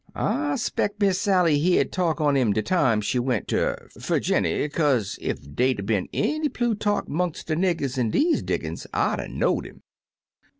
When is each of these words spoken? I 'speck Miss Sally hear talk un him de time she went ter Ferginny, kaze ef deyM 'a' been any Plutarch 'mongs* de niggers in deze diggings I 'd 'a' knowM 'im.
I 0.15 0.55
'speck 0.55 0.99
Miss 0.99 1.21
Sally 1.21 1.59
hear 1.59 1.83
talk 1.85 2.19
un 2.19 2.35
him 2.35 2.53
de 2.53 2.63
time 2.63 3.01
she 3.01 3.19
went 3.19 3.47
ter 3.49 3.87
Ferginny, 3.99 4.67
kaze 4.67 5.19
ef 5.21 5.37
deyM 5.53 5.77
'a' 5.77 5.83
been 5.83 6.09
any 6.11 6.49
Plutarch 6.49 7.05
'mongs* 7.07 7.43
de 7.43 7.55
niggers 7.55 7.99
in 7.99 8.09
deze 8.09 8.41
diggings 8.41 8.87
I 8.95 9.17
'd 9.17 9.19
'a' 9.19 9.27
knowM 9.27 9.63
'im. 9.67 9.83